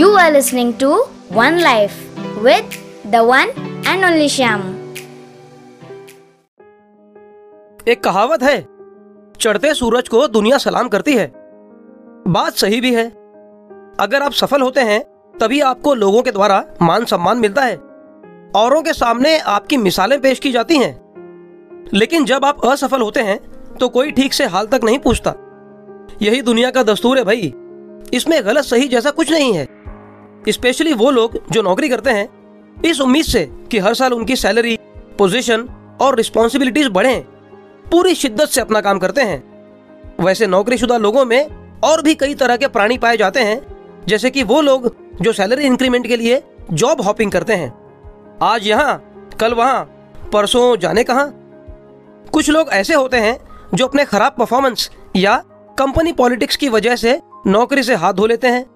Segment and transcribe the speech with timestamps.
[0.00, 0.88] You are listening to
[1.32, 1.94] One Life
[2.42, 2.66] with
[3.06, 4.60] the one and only Shyam.
[7.88, 8.66] एक कहावत है,
[9.40, 11.32] चढ़ते सूरज को दुनिया सलाम करती है।
[12.28, 13.10] बात सही भी है।
[14.00, 15.04] अगर आप सफल होते हैं,
[15.40, 17.76] तभी आपको लोगों के द्वारा मान सम्मान मिलता है।
[18.56, 21.00] औरों के सामने आपकी मिसालें पेश की जाती हैं।
[21.94, 23.38] लेकिन जब आप असफल होते हैं
[23.76, 25.34] तो कोई ठीक से हाल तक नहीं पूछता।
[26.22, 27.54] यही दुनिया का दस्तूर है भाई।
[28.14, 29.79] इसमें गलत सही जैसा कुछ नहीं है।
[30.48, 32.28] स्पेशली वो लोग जो नौकरी करते हैं,
[32.82, 34.78] इस उम्मीद से कि हर साल उनकी सैलरी
[35.18, 35.68] पोजीशन
[36.00, 37.24] और रिस्पॉन्सिबिलिटीज बढ़े।
[37.90, 39.42] पूरी शिद्दत से अपना काम करते हैं।
[40.20, 41.46] वैसे नौकरीशुदा लोगों में
[41.80, 43.60] और भी कई तरह के प्राणी पाए जाते हैं,
[44.08, 47.72] जैसे कि वो लोग जो सैलरी इंक्रीमेंट के लिए जॉब हॉपिंग करते हैं।
[48.42, 49.84] आज यहाँ, कल वहाँ,
[50.32, 51.24] परसों जाने कहा?
[52.32, 53.38] कुछ लोग ऐसे होते हैं
[53.74, 55.36] जो अपने खराब परफॉर्मेंस या
[55.78, 58.66] कंपनी पॉलिटिक्स की वजह से नौकरी से हाथ धो लेते हैं।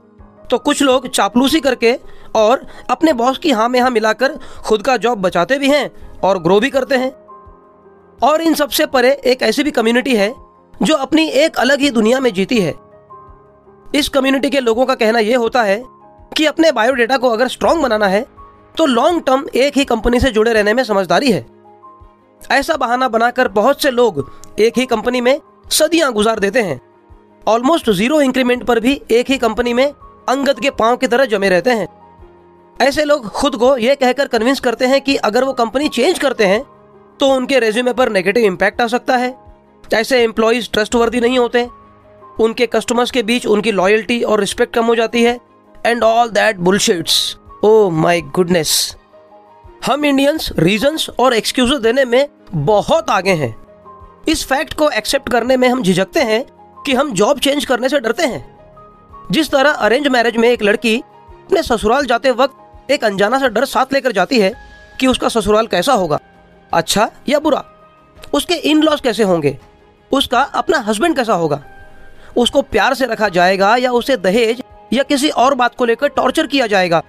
[0.50, 1.94] तो कुछ लोग चापलूसी करके
[2.36, 6.38] और अपने बॉस की हाँ में हाँ मिलाकर खुद का जॉब बचाते भी हैं और
[6.38, 7.10] ग्रो भी करते हैं।
[8.22, 10.32] और इन सबसे परे एक ऐसी भी कम्युनिटी है
[10.74, 12.74] जो अपनी एक अलग ही दुनिया में जीती है।
[13.94, 15.82] इस कम्युनिटी के लोगों का कहना यह होता है
[16.36, 18.24] कि अपने बायोडेटा को अगर स्ट्रांग बनाना है
[18.76, 21.44] तो लॉन्ग टर्म एक ही कंपनी से जुड़े रहने में समझदारी है।
[22.40, 26.80] ऐसा बहाना बनाकर बहुत से लोग एक ही कंपनी में सदियाँ गुजार देते हैं।
[27.46, 29.92] ऑलमोस्ट ज़ीरो इंक्रीमेंट पर भी एक ही कंपनी में
[30.28, 31.88] अंगद के पाँव की तरह जमे रहते हैं।
[32.82, 36.46] ऐसे लोग खुद को यह कहकर कन्विंस करते हैं कि अगर वो कंपनी चेंज करते
[36.46, 36.62] हैं
[37.20, 39.34] तो उनके रेज्यूमे पर नेगेटिव इम्पैक्ट आ सकता है।
[39.94, 41.68] ऐसे एम्प्लॉयज़ ट्रस्टवर्दी नहीं होते।
[42.40, 45.38] उनके कस्टमर्स के बीच उनकी लॉयल्टी और रिस्पेक्ट कम हो जाती है।
[45.86, 48.96] And all that bullshits oh my goodness
[49.86, 53.54] हम इंडियंस रीजंस और एक्सक्यूज देने में बहुत आगे हैं।
[54.28, 56.44] इस फैक्ट को एक्सेप्ट करने में हम झिझकते हैं
[56.86, 58.53] कि हम जॉब चेंज करने से डरते हैं।
[59.30, 63.64] जिस तरह अरेंज मैरिज में एक लड़की अपने ससुराल जाते वक्त एक अनजाना सा डर
[63.64, 64.52] साथ लेकर जाती है
[65.00, 66.18] कि उसका ससुराल कैसा होगा
[66.72, 67.64] अच्छा या बुरा,
[68.34, 69.58] उसके इन लॉस कैसे होंगे,
[70.10, 71.62] उसका अपना हस्बैंड कैसा होगा,
[72.36, 74.62] उसको प्यार से रखा जाएगा या उसे दहेज
[74.92, 77.02] या किसी और बात को लेकर टॉर्चर किया जाएगा।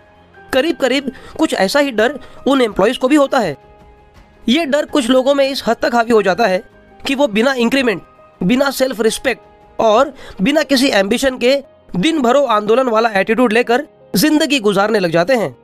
[0.54, 3.56] करीब करीब कुछ ऐसा ही डर उन एम्प्लॉयज़ को भी होता है।
[4.50, 6.64] ये डर कुछ लोगों में इस हद तक हावी हो जाता है
[7.08, 8.02] कि वो बिना इंक्रीमेंट
[8.44, 11.56] बिना सेल्फ रिस्पेक्ट और बिना किसी एम्बिशन के
[11.96, 13.86] दिन भरो आंदोलन वाला एटीट्यूड लेकर
[14.16, 15.56] ज़िंदगी गुजारने लग जाते हैं।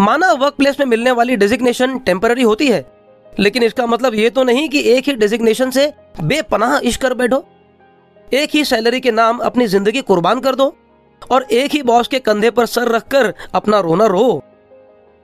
[0.00, 2.84] माना वर्क प्लेस में मिलने वाली डेजिग्नेशन टेम्पररी होती है,
[3.32, 5.92] लेकिन इसका मतलब ये तो नहीं कि एक ही डेजिग्नेशन से
[6.22, 7.44] बेपनाह इश्क कर बैठो।
[8.34, 10.74] एक ही सैलरी के नाम अपनी ज़िंदगी कुर्बान कर दो
[11.30, 14.42] और एक ही बॉस के कंधे पर सर रखकर अपना रोना रो।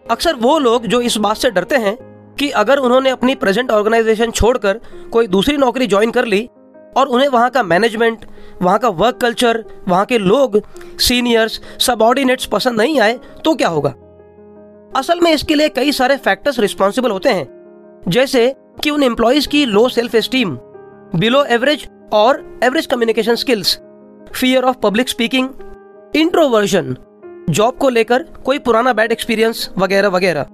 [0.06, 1.96] अक्सर वो लोग जो इस बात से डरते हैं
[2.38, 4.80] कि अगर उन्होंने अपनी प्रेजेंट ऑर्गेनाइजेशन छोड़कर
[5.12, 6.48] कोई दूसरी नौकरी ज्वाइन कर ली
[6.96, 8.24] और उन्हें वहाँ का मैनेजमेंट
[8.62, 10.60] वहाँ का वर्क कल्चर वहाँ के लोग
[10.98, 13.94] सीनियर्स सबॉर्डिनेट्स पसंद नहीं आए तो क्या होगा?
[14.96, 17.46] असल में इसके लिए कई सारे फैक्टर्स रिस्पॉन्सिबल होते हैं।
[18.08, 18.54] जैसे
[18.84, 20.56] कि उन एम्प्लॉयज़ की low self esteem
[21.14, 23.78] below average और average communication skills
[24.32, 25.48] fear of public speaking
[26.16, 26.96] introversion
[27.50, 30.46] job को लेकर कोई पुराना बैड एक्सपीरियंस वगैरह वगैरह।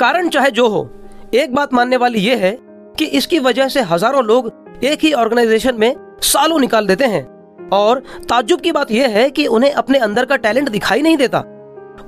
[0.00, 0.88] कारण चाहे जो हो,
[1.34, 2.56] एक बात मानने वाली यह है
[2.98, 4.50] कि इसकी वजह से हज़ारों लोग
[4.84, 7.26] एक ही ऑर्गेनाइजेशन में सालों निकाल देते हैं।
[7.72, 11.38] और ताजुब की बात यह है कि उन्हें अपने अंदर का टैलेंट दिखाई नहीं देता।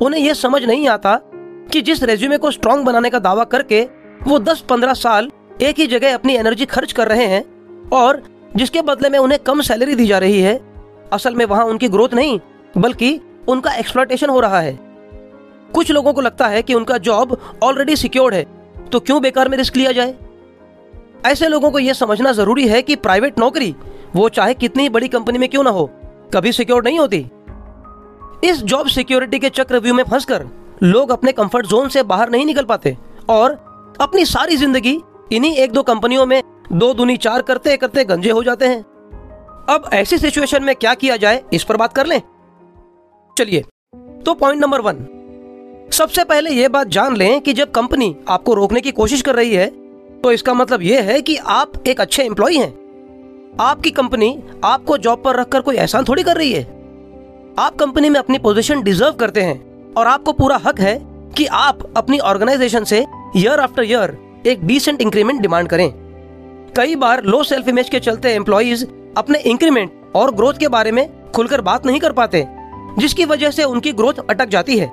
[0.03, 1.15] उन्हें यह समझ नहीं आता
[1.73, 3.83] कि जिस रेज्यूमे को स्ट्रॉन्ग बनाने का दावा करके
[4.23, 5.31] वो 10-15 साल
[5.63, 7.45] एक ही जगह अपनी एनर्जी खर्च कर रहे हैं
[7.93, 8.23] और
[8.57, 10.61] जिसके बदले में उन्हें कम सैलरी दी जा रही है,
[11.13, 12.39] असल में वहाँ उनकी ग्रोथ नहीं,
[12.79, 14.79] बल्कि उनका एक्सप्लॉटेशन हो रहा है।
[15.75, 18.45] कुछ लोगों को लगता है कि उनका जॉब ऑलरेडी सिक्योर्ड है
[18.93, 20.15] तो क्यों बेकार में रिस्क लिया जाए?
[21.27, 23.75] ऐसे लोगों को यह समझना ज़रूरी है कि प्राइवेट नौकरी,
[24.17, 25.87] वो चाहे कितनी बड़ी कंपनी में क्यों ना हो,
[26.35, 27.27] कभी सिक्योर नहीं होती।
[28.45, 30.47] इस जॉब सिक्योरिटी के चक्रव्यूह में फंसकर,
[30.83, 32.97] लोग अपने कंफर्ट जोन से बाहर नहीं निकल पाते
[33.29, 33.59] और
[34.01, 34.99] अपनी सारी ज़िंदगी
[35.33, 36.43] इन्हीं एक दो कंपनियों में
[36.73, 38.81] दो दुनी चार करते करते गंजे हो जाते हैं।
[39.69, 42.21] अब ऐसी सिचुएशन में क्या किया जाए, इस पर बात कर लें।
[43.37, 43.65] चलिए
[44.25, 45.07] तो पॉइंट नंबर वन
[45.93, 49.55] सबसे पहले यह बात जान लें कि जब कंपनी आपको रोकने की कोशिश कर रही
[49.55, 49.67] है
[50.23, 52.71] तो इसका मतलब यह है कि आप एक अच्छे एम्प्लॉय हैं।
[53.61, 56.63] आपकी कंपनी आपको जॉब पर रखकर कोई एहसान थोड़ी कर रही है।
[57.59, 60.99] आप कंपनी में अपनी पोजीशन डिजर्व करते हैं और आपको पूरा हक है
[61.37, 63.05] कि आप अपनी ऑर्गेनाइजेशन से
[63.37, 65.91] ईयर आफ्टर ईयर एक डिसेंट इंक्रीमेंट डिमांड करें।
[66.77, 68.85] कई बार लो सेल्फ इमेज के चलते एम्प्लॉयज़
[69.17, 72.47] अपने इंक्रीमेंट और ग्रोथ के बारे में खुलकर बात नहीं कर पाते,
[72.99, 74.87] जिसकी वजह से उनकी ग्रोथ अटक जाती है।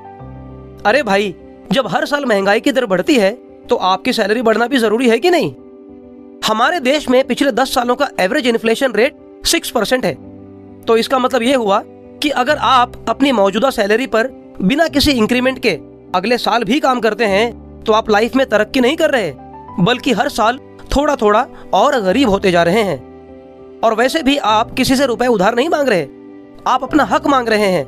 [0.85, 1.35] अरे भाई,
[1.71, 3.31] जब हर साल महँगाई की दर बढ़ती है
[3.69, 5.53] तो आपकी सैलरी बढ़ना भी ज़रूरी है कि नहीं?
[6.47, 9.15] हमारे देश में पिछले दस सालों का average inflation rate
[9.45, 10.13] six percent है।
[10.83, 11.81] तो इसका मतलब यह हुआ
[12.21, 14.27] कि अगर आप अपनी मौजूदा सैलरी पर
[14.61, 15.71] बिना किसी इंक्रीमेंट के
[16.15, 19.31] अगले साल भी काम करते हैं तो आप लाइफ में तरक्की नहीं कर रहे,
[19.79, 20.59] बल्कि हर साल
[20.95, 22.97] थोड़ा थोड़ा और गरीब होते जा रहे हैं।
[23.83, 26.07] और वैसे भी आप किसी से रुपए उधार नहीं मांग रहे,
[26.67, 27.87] आप अपना हक मांग रहे हैं,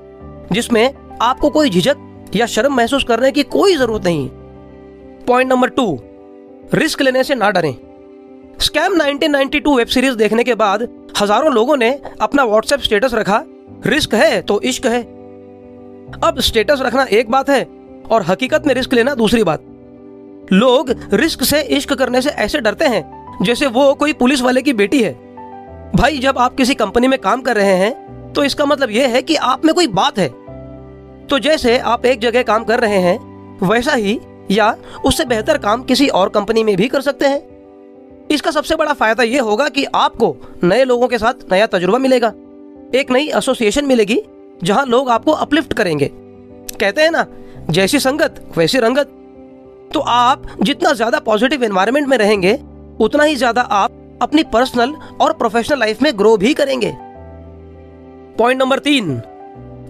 [0.51, 4.29] जिसमें आपको कोई झिझक या शर्म महसूस करने की कोई ज़रूरत नहीं।
[5.29, 5.83] Point number two.
[6.73, 7.73] रिस्क लेने से ना डरें।
[8.59, 10.87] स्कैम 1992 वेब सीरीज़ देखने के बाद
[11.21, 11.89] हज़ारों लोगों ने
[12.21, 13.41] अपना व्हाट्सएप स्टेटस रखा।
[13.85, 15.01] रिस्क है तो इश्क है।
[16.23, 17.61] अब स्टेटस रखना एक बात है
[18.11, 19.65] और हकीकत में रिस्क लेना दूसरी बात।
[20.53, 24.73] लोग रिस्क से इश्क करने से ऐसे डरते हैं जैसे वो कोई पुलिस वाले की
[24.73, 25.13] बेटी है।
[25.95, 29.21] भाई, जब आप किसी कंपनी में काम कर रहे हैं तो इसका मतलब यह है
[29.21, 30.27] कि आप में कोई बात है।
[31.27, 33.17] तो जैसे आप एक जगह काम कर रहे हैं,
[33.63, 34.19] वैसा ही
[34.51, 34.75] या
[35.05, 39.23] उससे बेहतर काम किसी और कंपनी में भी कर सकते हैं। इसका सबसे बड़ा फ़ायदा
[39.23, 42.27] यह होगा कि आपको नए लोगों के साथ नया तजुर्बा मिलेगा।
[42.95, 44.21] एक नई एसोसिएशन मिलेगी,
[44.63, 47.25] जहाँ लोग आपको अपलिफ्ट करेंगे। कहते हैं ना,
[47.69, 49.15] जैसी संगत, वैसी रंगत।
[49.93, 52.53] तो आप जितना ज़्यादा पॉजिटिव एनवायरमेंट में रहेंगे,
[52.99, 53.91] उतना ही ज़्यादा आप
[54.21, 56.93] अपनी पर्सनल और प्रोफेशनल लाइफ में ग्रो भी करेंगे।
[58.37, 59.15] पॉइंट नंबर तीन,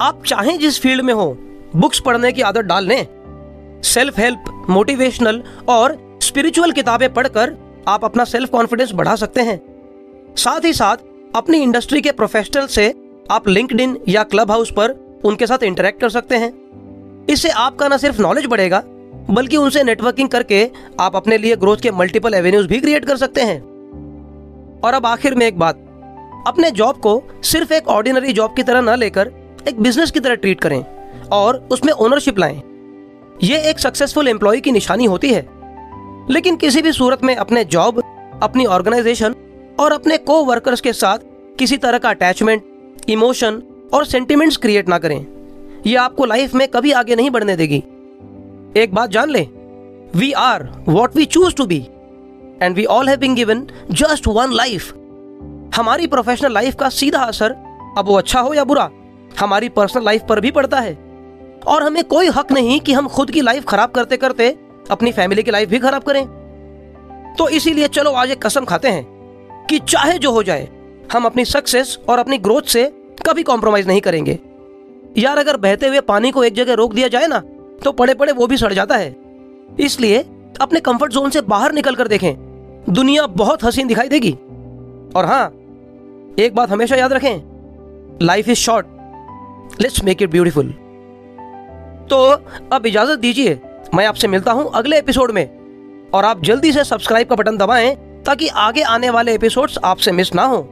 [0.01, 1.31] आप चाहे जिस फ़ील्ड में हो
[1.75, 3.05] बुक्स पढ़ने की आदत डाल लें।
[3.83, 7.55] सेल्फ हेल्प मोटिवेशनल और स्पिरिचुअल किताबें पढ़कर
[7.87, 9.59] आप अपना सेल्फ कॉन्फिडेंस बढ़ा सकते हैं।
[10.37, 10.97] साथ ही साथ,
[11.35, 12.93] अपनी इंडस्ट्री के प्रोफेशनल से
[13.31, 17.97] आप लिंक्डइन या क्लब हाउस पर उनके साथ इंटरेक्ट कर सकते हैं। इससे आपका न
[17.97, 18.83] सिर्फ़ नॉलेज बढ़ेगा,
[19.29, 23.41] बल्कि उनसे नेटवर्किंग करके आप अपने लिए ग्रोथ के मल्टीपल एवेन्यूज भी क्रिएट कर सकते
[23.41, 23.61] हैं।
[24.79, 25.75] और अब आखिर में एक बात,
[26.47, 29.31] अपने जॉब को सिर्फ़ एक ऑर्डिनरी जॉब की तरह न लेकर
[29.67, 30.85] एक बिज़नेस की तरह ट्रीट करें
[31.31, 32.61] और उसमें ओनरशिप लाएँ।
[33.43, 35.47] यह एक सक्सेसफुल एम्प्लॉय की निशानी होती है।
[36.29, 38.01] लेकिन किसी भी सूरत में अपने जॉब
[38.43, 39.35] अपनी ऑर्गेनाइजेशन
[39.79, 41.17] और अपने को वर्कर्स के साथ
[41.59, 42.63] किसी तरह का अटैचमेंट
[43.09, 43.61] इमोशन
[43.93, 45.25] और सेंटिमेंट्स क्रिएट ना करें।
[45.87, 47.83] यह आपको लाइफ में कभी आगे नहीं बढ़ने देगी।
[48.77, 49.47] एक बात जान ले
[50.15, 51.87] we are what we choose to be
[52.61, 54.93] and we all have been given just one life
[55.75, 57.51] हमारी प्रोफेशनल लाइफ का सीधा असर,
[57.97, 58.89] अब वो अच्छा हो या बुरा,
[59.39, 61.08] हमारी पर्सनल लाइफ पर भी पड़ता है।
[61.69, 64.49] और हमें कोई हक नहीं कि हम खुद की लाइफ खराब करते करते
[64.91, 66.25] अपनी फैमिली की लाइफ भी खराब करें।
[67.37, 70.67] तो इसीलिए चलो आज एक कसम खाते हैं कि चाहे जो हो जाए,
[71.13, 72.83] हम अपनी सक्सेस और अपनी ग्रोथ से
[73.27, 74.39] कभी कॉम्प्रोमाइज नहीं करेंगे।
[75.17, 77.39] यार अगर बहते हुए पानी को एक जगह रोक दिया जाए ना
[77.83, 79.15] तो पड़े पड़े वो भी सड़ जाता है।
[79.79, 80.25] इसलिए
[80.61, 82.33] अपने कंफर्ट जोन से बाहर निकल कर देखें।
[82.89, 84.31] दुनिया बहुत हसीन दिखाई देगी।
[85.15, 85.45] और हाँ
[86.39, 90.73] एक बात हमेशा याद रखें life is short let's make it beautiful
[92.09, 92.17] तो
[92.73, 93.59] अब इजाज़त दीजिए।
[93.93, 97.95] मैं आपसे मिलता हूँ अगले एपिसोड में। और आप जल्दी से सब्सक्राइब का बटन दबाएँ
[98.25, 100.67] ताकि आगे आने वाले एपिसोड्स आपसे मिस ना हो।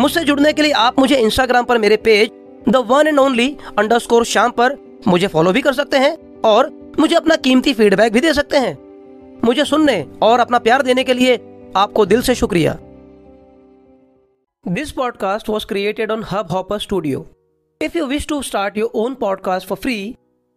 [0.00, 2.30] मुझसे जुड़ने के लिए आप मुझे इंस्टाग्राम पर मेरे page
[2.68, 3.56] the one and only
[3.98, 4.76] underscore शाम पर
[5.08, 6.70] मुझे फॉलो भी कर सकते हैं और
[7.00, 8.76] मुझे अपना कीमती फीडबैक भी दे सकते हैं।
[9.44, 11.40] मुझे सुनने और अपना प्यार देने के लिए
[11.76, 12.76] आपको दिल से शुक्रिया।
[14.64, 17.26] This podcast was created on Hubhopper studio
[17.80, 20.16] if you wish to start your own podcast for free